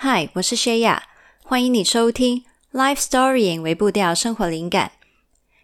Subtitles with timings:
[0.00, 1.02] 嗨，我是薛雅，
[1.42, 2.44] 欢迎你收听
[2.78, 4.92] 《Life Story》微步调生活灵感。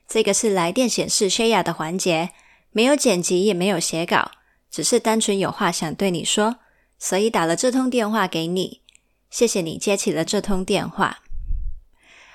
[0.08, 2.30] 这个是来电显示薛雅的环节，
[2.72, 4.32] 没有剪辑，也没有写稿，
[4.68, 6.56] 只是单纯有话想对你说，
[6.98, 8.80] 所以打了这通电话给你。
[9.30, 11.20] 谢谢你接起了这通电话。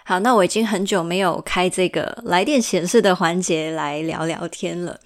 [0.05, 5.01] 好，那我已经很久没有开这个来电显示的环节来聊聊天了。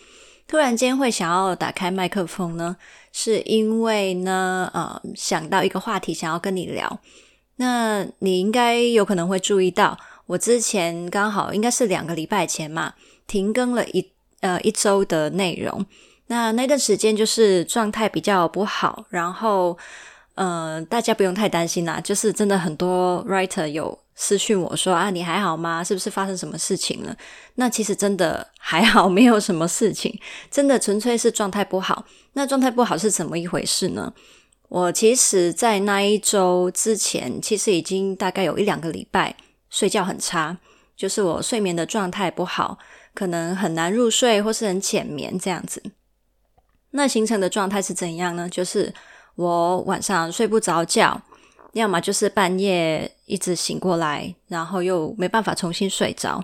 [0.47, 2.75] 突然间会想要打开麦克风呢，
[3.11, 6.99] 是因为呢，呃，想到一个话题想要跟你聊。
[7.55, 12.93] 那你应该有可能会注意到，我之前刚好应该是两个礼拜前嘛，
[13.25, 14.11] 停更了一
[14.41, 15.85] 呃一周的内容。
[16.27, 19.77] 那那段时间就是状态比较不好，然后
[20.35, 24.02] 呃，大家不用太担心啦，就是真的很多 writer 有。
[24.15, 25.83] 私讯我说啊，你还好吗？
[25.83, 27.15] 是不是发生什么事情了？
[27.55, 30.19] 那其实真的还好，没有什么事情，
[30.51, 32.05] 真的纯粹是状态不好。
[32.33, 34.13] 那状态不好是怎么一回事呢？
[34.69, 39.35] 我其实，在那一周之前，其实已经大概有一两个礼拜
[39.69, 40.57] 睡觉很差，
[40.95, 42.77] 就是我睡眠的状态不好，
[43.13, 45.83] 可能很难入睡或是很浅眠这样子。
[46.91, 48.47] 那形成的状态是怎样呢？
[48.49, 48.93] 就是
[49.35, 51.21] 我晚上睡不着觉。
[51.73, 56.43] 要么就是半夜一直醒过来，然后又没办法重新睡着。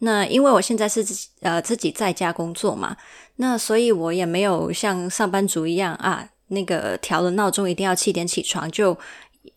[0.00, 2.96] 那因为我现在是自己呃自己在家工作嘛，
[3.36, 8.96] 那所以我也没有像上班族一样啊，那个调了闹钟一定要七点起床，就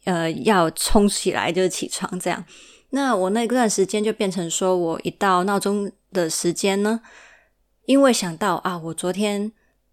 [0.03, 2.43] 呃要冲起来就起床这样。
[2.89, 7.01] 那我那段时间就变成说，我一到闹钟的时间呢，
[7.85, 9.51] 因为想到啊，我昨天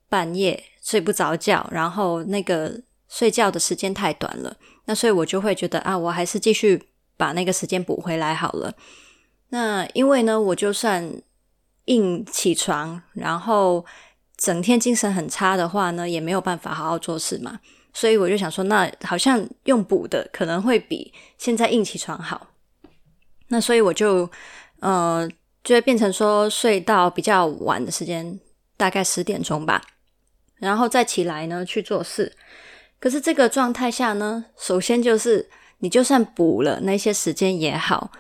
[0.09, 4.57] 半夜睡不着觉，然后那个睡觉的时间太短了。
[4.87, 6.83] 那所以我就会觉得啊，我还是继续
[7.19, 8.73] 把那个时间补回来好了。
[9.51, 11.13] 那因为呢，我就算
[11.85, 13.85] 硬起床，然后
[14.37, 17.61] 整天精神很差的话呢，也没有办法好好做事嘛。
[17.93, 22.47] 所以我就想说，那好像用补的可能会比现在硬起床好。
[23.49, 24.31] 那所以我就
[24.79, 25.29] 呃，
[25.65, 28.39] 就会变成说睡到比较晚的时间，
[28.77, 29.83] 大概十点钟吧，
[30.57, 32.37] 然后再起来呢去做事。
[33.01, 38.13] 可是这个状态下呢，首先就是你就算补了那些时间也好，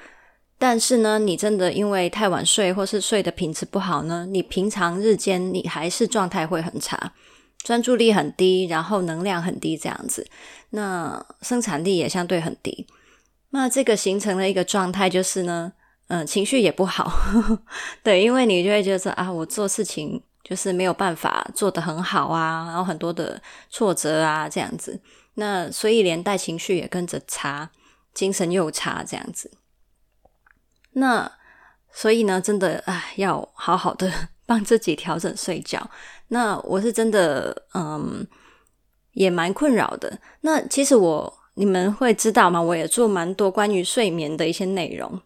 [0.58, 7.12] 但是呢，你真的因为太晚睡或是睡的品质不好呢，你平常日间你还是状态会很差，
[7.58, 10.26] 专注力很低，然后能量很低这样子，
[10.70, 12.86] 那生产力也相对很低。
[13.50, 15.72] 那这个形成了一个状态就是呢，
[16.08, 17.12] 嗯，情绪也不好，
[18.02, 20.22] 对，因为你就会觉得啊，我做事情。
[20.42, 25.00] 就是没有办法做得很好啊，然后很多的挫折啊，这样子，
[25.34, 27.70] 那所以连带情绪也跟着差，
[28.12, 29.50] 精神又差，这样子。
[30.92, 31.30] 那
[31.92, 34.12] 所以呢，真的唉，要好好的
[34.46, 35.90] 帮自己调整睡觉。
[36.28, 38.26] 那我是真的，嗯，
[39.12, 40.20] 也蛮困扰的。
[40.40, 42.60] 那其实我你们会知道吗？
[42.60, 45.20] 我也做蛮多关于睡眠的一些内容。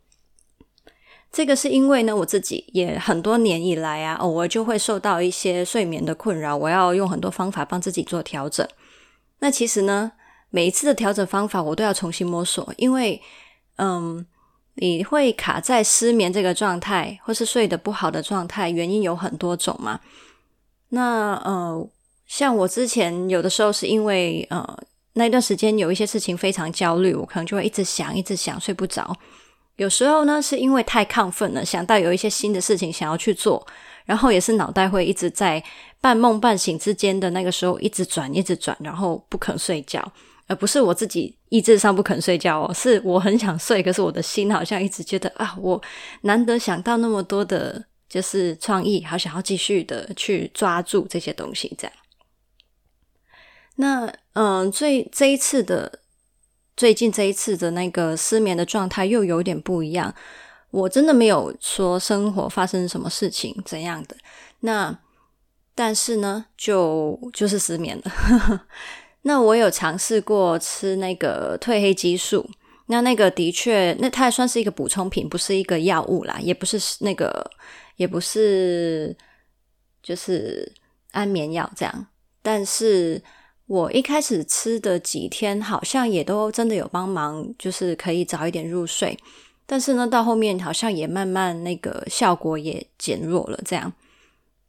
[1.34, 8.64] 这个是因为呢，我自己也很多年以来啊，偶尔就会受到一些睡眠的困扰，我要用很多方法帮自己做调整。
[9.40, 10.12] 那其实呢，
[10.50, 13.20] 每一次的调整方法我都要重新摸索，因为
[13.78, 14.24] 嗯，
[14.74, 19.98] 你会卡在失眠这个状态，或是睡得不好的状态，原因有很多种嘛。
[20.90, 21.88] 那呃，
[22.28, 24.64] 像我之前有的时候是因为呃
[25.14, 29.16] 那段时间有一些事情非常焦虑，我可能就会一直想，一直想，睡不着。
[29.76, 33.66] 有时候呢，是因为太亢奋了，想到有一些新的事情想要去做，
[34.04, 35.62] 然后也是脑袋会一直在
[36.00, 40.12] 半梦半醒之间的那个时候一直转，一直转，然后不肯睡觉，
[40.46, 45.82] 而不是我自己意志上不肯睡觉哦，是我很想睡，可是我的心好像一直觉得啊，我
[46.20, 51.96] 难得想到那么多的，就是创意，好想要继续的去抓住这些东西，这样。
[53.74, 56.03] 那嗯，最这一次的。
[56.76, 60.12] 最近这一次的那个失眠的状态又有点不一样，
[60.70, 64.16] 我真的没有说生活发生什么事情怎样的，
[64.60, 64.98] 那
[65.74, 68.66] 但是呢，就就是失眠了。
[69.22, 72.50] 那我有尝试过吃那个褪黑激素，
[72.86, 77.48] 那那个的确，那它也算是一个补充品，不是一个药物啦，也不是那个，
[77.96, 79.16] 也不是
[80.02, 80.72] 就是
[81.12, 82.06] 安眠药这样，
[82.42, 83.22] 但是。
[83.66, 89.18] 我一开始吃的几天，好像也都真的有帮忙，就是可以早一点入睡。
[89.66, 93.58] 但是呢，到后面好像也慢慢那个效果也减弱了。
[93.64, 93.90] 这样，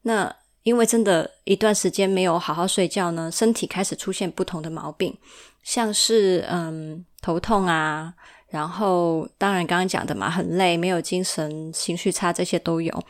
[0.03, 0.33] 那
[0.63, 5.13] 因为真的一段时间没有好好睡觉呢，身体开始出现不同的毛病，
[5.61, 8.13] 像是嗯头痛啊，
[8.47, 13.03] 然后当然刚刚讲的嘛，很累、没有精神、情绪差，这些都有。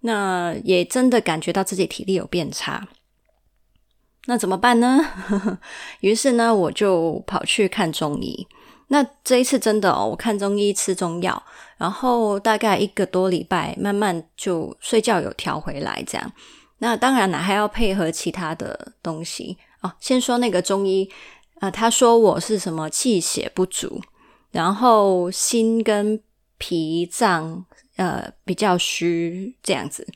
[0.00, 2.88] 那也真的感觉到自己体力有变差。
[4.26, 5.00] 那怎么办呢？
[6.00, 8.46] 于是呢，我就跑去看中医。
[8.88, 11.42] 那这一次真的哦，我看中医吃中药，
[11.76, 16.32] 然后大概一个多礼拜，慢慢就睡觉有调回来这样。
[16.78, 19.92] 那当然了，还要配合其他的东西哦。
[19.98, 21.10] 先说那个中医，
[21.60, 24.00] 呃，他说我是什么气血不足，
[24.52, 26.20] 然后心跟
[26.58, 27.64] 脾脏
[27.96, 30.06] 呃比较虚这样子。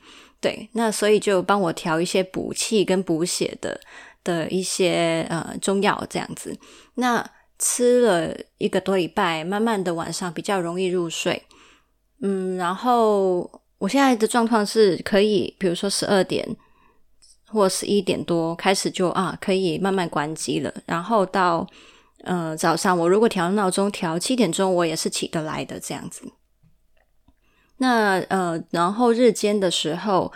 [0.41, 3.79] 对，那所以就帮我调一些补气跟补血的
[4.23, 6.57] 的一些呃中药这样子。
[6.95, 7.23] 那
[7.59, 11.43] 吃了一个多礼拜，慢慢的晚上比较容易入睡。
[12.23, 16.47] 嗯，然后我现在的状况是可以，比如说十二点
[17.45, 20.73] 或十一点多开始就啊可以慢慢关机了。
[20.87, 21.67] 然后到
[22.23, 26.23] 呃早上，我如果调闹钟调七点钟，我也是起得来的这样子。
[27.81, 30.31] 那呃，然后日间的时候，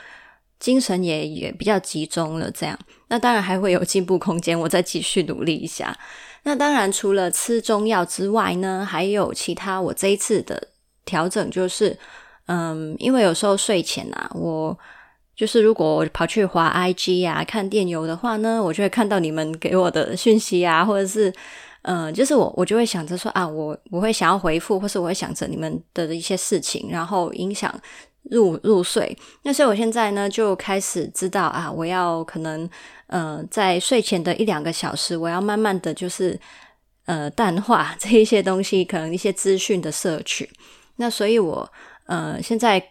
[0.59, 2.75] 精神也也比较集中了，这样。
[3.09, 5.95] 那当然还会有进步空间，我再继续努力一下。
[6.41, 9.79] 那当然，除了吃中药之外呢，还有其他。
[9.79, 10.69] 我这一次的
[11.05, 11.95] 调整就是，
[12.47, 14.75] 嗯，因为有时候睡前啊，我
[15.35, 21.31] 就是如果我跑去滑 IG 啊，看电邮的话呢，我就会看到你们给我的讯息啊，或者是。
[21.87, 27.71] 嗯，就是我，我就会想着说啊，我我会想要回复，或是我会想着你们的一些事情，然后影响
[28.23, 29.15] 入入睡。
[29.43, 32.67] 那所以我现在呢，就开始知道啊，我要可能
[33.05, 36.39] 呃，在睡前的一两个小时，我要慢慢的就是
[37.05, 40.49] 呃淡化这一些东西，可能一些资讯的摄取。
[40.95, 41.71] 那所以我
[42.07, 42.83] 呃现在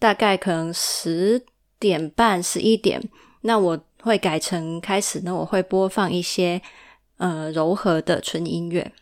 [0.00, 1.40] 大概可能十
[1.78, 3.00] 点半、十一点，
[3.42, 6.60] 那我会改成开始呢，我会播放一些。
[7.20, 8.92] 呃，柔和的纯音乐。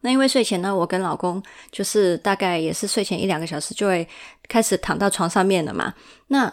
[0.00, 4.08] 那因为睡前呢，我跟老公就是大概也是睡前一两个小时就会
[4.48, 5.92] 开始躺到床上面了嘛。
[6.28, 6.50] 那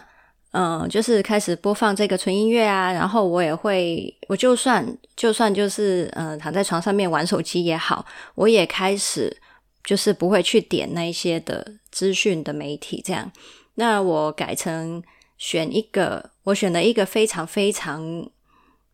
[0.50, 9.34] 嗯，就是开始播放这个纯音乐啊，然后我也会，我就算就算就是呃躺在床上面玩手机也好，我也开始
[9.82, 13.32] 就是不会去点那一些的资讯的媒体这样。
[13.76, 15.02] 那我改成
[15.38, 18.28] 选一个，我选了一个非常非常。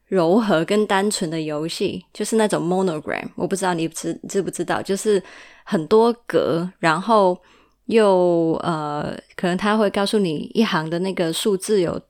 [0.08, 5.22] 柔和跟单纯的游戏，就是那种 monogram，我不知道你知知不知道，就是
[5.64, 7.38] 很多格，然后
[7.86, 12.00] 又呃，可能他会告诉你一行的那个数字有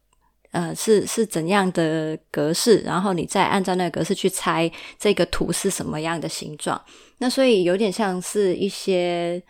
[0.53, 6.81] 呃是是怎样的格式，然后你再按照那个格式去猜这个图是什么样的形状。
[7.19, 9.43] 那所以有点像是一些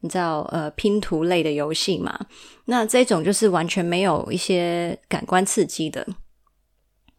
[0.00, 2.18] 你知道呃拼图类的游戏嘛。
[2.64, 6.04] 那这种就是完全没有一些感官刺激的。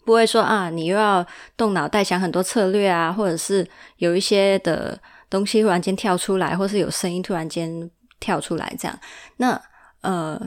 [0.05, 3.67] 不会说啊，你又要动脑袋想很多策略啊，或者是
[3.97, 7.89] 有一些的东西突然间跳出来，或是有声音突然间
[8.19, 8.99] 跳出来这样。
[9.37, 9.59] 那
[10.01, 10.39] 呃，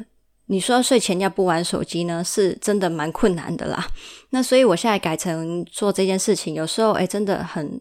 [0.46, 3.86] 你说睡前要不玩手机呢，是真的蛮困难的啦。
[4.30, 7.80] 那所以我现在改成做这件事情，有时候诶真的很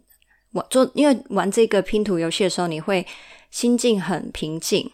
[0.54, 3.06] 我做，因为玩这个拼图游戏的时候，你会
[3.52, 4.90] 心境很平静，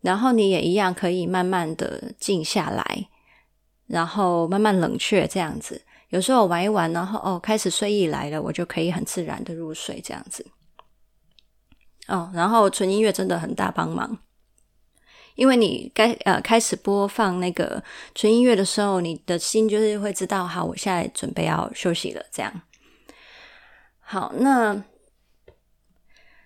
[0.00, 3.08] 然后你也一样可以慢慢的静下来，
[3.86, 5.82] 然后慢慢冷却这样子。
[6.14, 10.46] 有时候我玩一玩，然后哦，开始睡意来了，我就可以很自然的入睡，这样子。
[12.06, 14.16] 哦，然后纯音乐真的很大帮忙，
[15.34, 17.82] 因为你该呃开始播放那个
[18.14, 22.62] 纯音乐的时候，你的心就是会知道，好，我现在准备要休息了，这样。
[23.98, 24.84] 好，那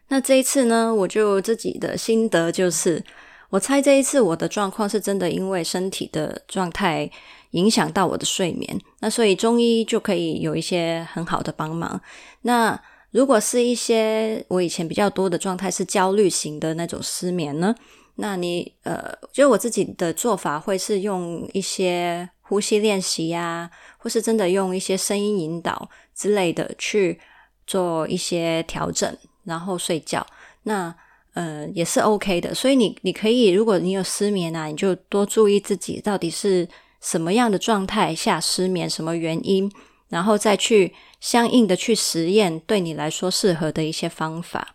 [0.09, 3.05] 那这一次呢，我就自己的心得就是，
[3.51, 7.11] 我猜这一次我的状况是真的，因为身体的状态。
[7.53, 11.99] 影响到我的睡眠，那所以中医就可以有一些很好的帮忙。
[12.43, 12.79] 那
[13.11, 17.75] 如果是一些我以前比较多的状态是焦虑型的那种失眠呢？
[18.17, 27.19] 那你呃，就我自己的做法会是用一些呼吸练习呀，或是真的用一些声音引导之类的去
[27.67, 30.27] 做一些调整，然后睡觉。
[30.65, 30.95] 那
[31.39, 32.55] 呃也是 OK 的。
[32.55, 36.69] 所以你你可以，如果你有失眠啊，你就多注意自己到底是。
[37.01, 38.91] 什么样的状态下失眠？
[38.91, 39.71] 什么原因？
[40.09, 44.75] 然后再去相应的去实验，对你来说适合的一些方法。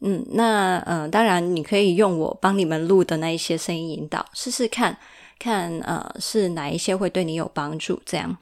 [0.00, 4.98] 嗯，那呃，当然你可以用我帮你们录的那一些声音引导，试试看
[5.38, 8.02] 看呃是哪一些会对你有帮助。
[8.04, 8.36] 这样，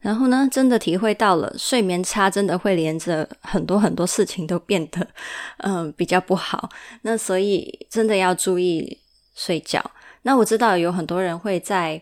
[0.00, 5.06] 然后呢，真的体会到了睡眠差，真的会连着很多很多事情都变得
[5.58, 6.68] 嗯、比较不好。
[7.02, 8.98] 那所以真的要注意
[9.34, 9.90] 睡觉。
[10.22, 12.00] 那我知道有很多人会在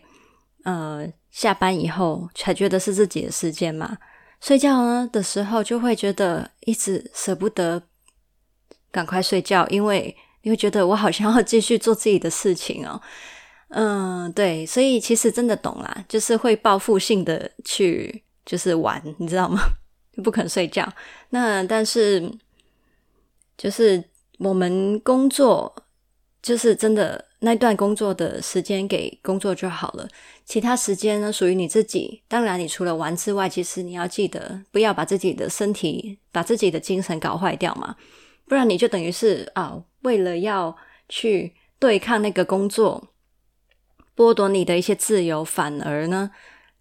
[0.63, 3.97] 呃下班以后才觉得是自己的时间嘛，
[4.41, 7.81] 睡觉呢的时候就会觉得一直舍不得
[8.91, 13.01] 赶快睡觉，因为你会觉得我好像要继续做自己的事情哦。
[13.69, 19.59] 嗯，对，所以其实真的懂啦，就是会报复性的去就是玩，你知道吗？
[20.23, 20.87] 不肯睡觉。
[21.31, 22.31] 那但是
[23.57, 24.01] 就是
[24.39, 25.75] 我们工作，
[26.41, 30.07] 就是真的那段工作的时间给工作就好了，
[30.45, 32.23] 其他时间呢属于你自己。
[32.29, 37.97] 当然，你除了玩之外，其实你要记得不要把自己的身体、把自己的精神搞坏掉嘛，
[38.47, 40.73] 不然你就等于是啊，为了要
[41.09, 43.09] 去对抗那个工作。
[44.17, 46.31] 剥夺你的一些自由，反而呢，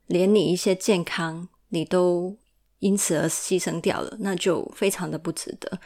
[0.07, 2.35] 连你一些健康，你都
[2.79, 5.79] 因此而牺牲掉了，那就非常的不值得。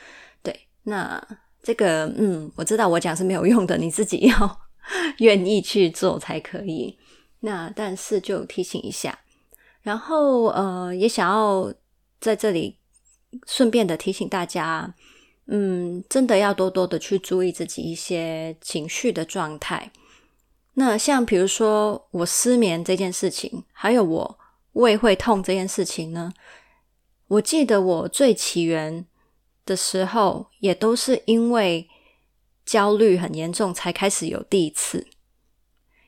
[0.45, 1.21] 对，那
[1.61, 4.61] 这个，嗯，我知道我讲是没有用的，你自己要
[5.19, 6.97] 愿意去做才可以。
[7.41, 9.19] 那但是就提醒一下，
[9.83, 11.75] 然后呃，也想要
[12.21, 12.77] 在这里
[13.45, 14.95] 顺便的提醒大家，
[15.47, 19.91] 嗯，真的要多多的去注意自己一些情绪的状态。
[20.75, 24.39] 那像比如说我失眠这件事情，还有我
[24.73, 26.33] 胃会痛这件事情呢，
[27.27, 29.05] 我记得我最起源
[29.67, 31.89] 的时候，也都是因为
[32.65, 35.07] 焦虑很严重才开始有第一次。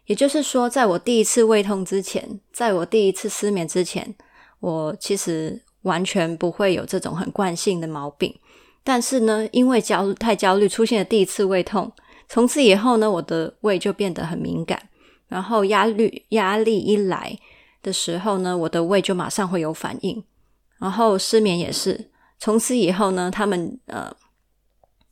[0.06, 4.14] 也就是说，在我第一次胃痛之前，在我第一次失眠之前，
[4.60, 8.34] 我其实完全不会有这种很惯性的毛病。
[8.84, 11.92] 但是呢，因为焦太焦虑，出现了第一次胃痛。
[12.32, 14.88] 从此以后呢，我的胃就变得很敏感，
[15.28, 17.38] 然后压力压力一来
[17.82, 20.24] 的时候呢，我的胃就马上会有反应，
[20.78, 22.08] 然后失眠也是。
[22.38, 24.10] 从此以后呢，他们呃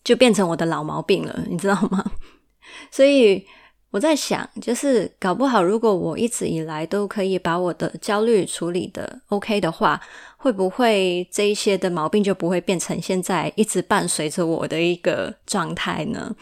[0.03, 2.11] 就变成我的老毛病了，你知道吗？
[2.91, 3.45] 所以
[3.91, 10.01] 我在想，就是搞不好，如果我一直以来都可以把我的焦虑处理得 OK 的话，
[10.39, 16.35] 会不会这一些的毛病就不会变成现在一直伴随着我的一个状态呢？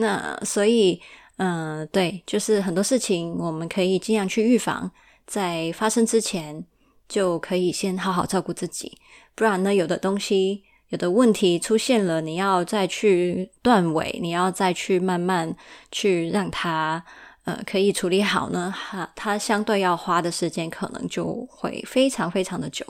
[0.00, 1.00] 那所以，
[1.36, 4.90] 嗯、对，就是很多事情我们可以尽量去预防，
[5.26, 6.64] 在发生之前
[7.08, 8.98] 就可以先好好照顾自己，
[9.34, 15.54] 不然呢，有的东西、有的问题出现了，你要再去断尾，你要再去慢慢
[15.90, 17.04] 去让它，
[17.44, 22.84] 呃，可以处理好呢，它它相对要花的时间可能就会非常非常的久。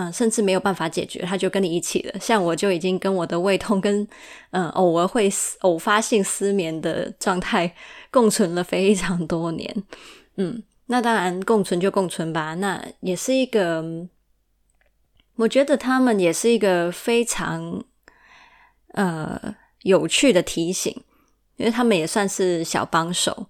[0.00, 2.20] 嗯，甚至没有办法解决，他就跟你一起了。
[2.20, 4.06] 像我就已经跟我的胃痛跟
[4.52, 5.28] 嗯偶尔会
[5.62, 7.74] 偶发性失眠的状态
[8.08, 9.82] 共存了非常多年。
[10.36, 12.54] 嗯，那当然共存就共存吧。
[12.54, 13.84] 那也是一个，
[15.34, 17.82] 我觉得他们也是一个非常
[18.92, 20.94] 呃有趣的提醒，
[21.56, 23.48] 因为他们也算是小帮手。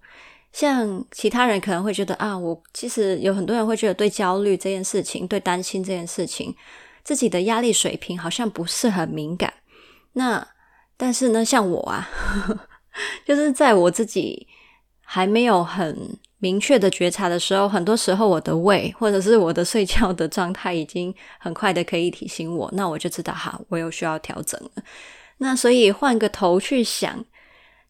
[0.51, 6.55] 像其他人可能会觉得啊，我其实有很多人会觉得对焦虑这件事情，对担心这件事情，
[7.03, 9.53] 自己的压力水平好像不是很敏感。
[10.13, 10.45] 那
[10.97, 12.09] 但是呢，像我啊，
[13.25, 14.47] 就是在我自己
[15.01, 24.83] 还没有很明确的觉察的时候，很多时候我的胃或者是我的睡觉的状态已经很快的可以提醒我，那我就知道哈，我有需要调整了。
[25.37, 27.23] 那所以换个头去想，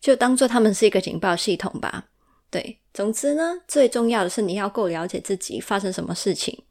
[0.02, 2.06] 就当做他们是一个警报系统吧。
[2.52, 6.64] 对，总之呢，最重要的是你要够了解自己发生什么事情，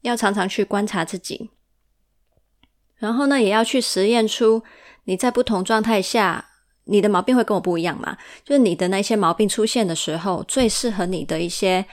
[0.00, 1.50] 要常常去观察自己，
[2.96, 4.62] 然后呢，也要去实验出
[5.04, 6.48] 你在不同状态下，
[6.84, 8.16] 你的毛病会跟我不一样嘛？
[8.44, 11.84] 就是你的那些毛病出现的时候，最适合你的一些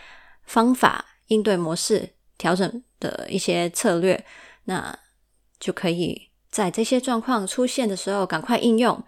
[0.45, 4.25] 方法、应对模式、调整的一些策略，
[4.63, 4.97] 那
[5.59, 9.03] 就可以在这些状况出现的时候赶快应用。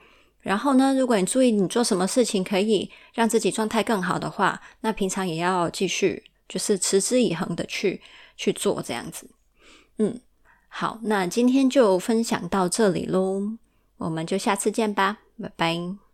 [0.46, 8.00] 然后呢，如果你注意你做什么事情可以让自己状态更好的话，那平常也要继续，就是持之以恒的去
[8.38, 9.28] 去做这样子。
[9.98, 10.22] 嗯，
[10.68, 13.58] 好，那今天就分享到这里喽，
[13.98, 16.05] 我们就下次见吧，拜拜。